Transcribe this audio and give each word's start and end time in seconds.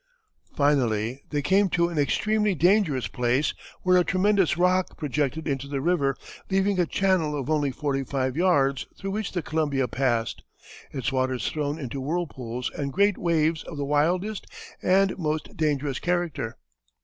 Finally 0.55 1.21
they 1.29 1.43
came 1.43 1.69
to 1.69 1.87
an 1.87 1.99
extremely 1.99 2.55
dangerous 2.55 3.05
place 3.07 3.53
where 3.83 3.97
a 3.99 4.03
tremendous 4.03 4.57
rock 4.57 4.97
projected 4.97 5.47
into 5.47 5.67
the 5.67 5.79
river, 5.79 6.15
leaving 6.49 6.79
a 6.79 6.87
channel 6.87 7.37
of 7.37 7.51
only 7.51 7.69
forty 7.69 8.03
five 8.03 8.35
yards, 8.35 8.87
through 8.97 9.11
which 9.11 9.31
the 9.33 9.43
Columbia 9.43 9.87
passed, 9.87 10.41
its 10.89 11.11
waters 11.11 11.47
thrown 11.47 11.77
into 11.77 12.01
whirlpools 12.01 12.71
and 12.75 12.91
great 12.91 13.19
waves 13.19 13.61
of 13.65 13.77
the 13.77 13.85
wildest 13.85 14.47
and 14.81 15.15
most 15.19 15.55
dangerous 15.55 15.99
character. 15.99 16.57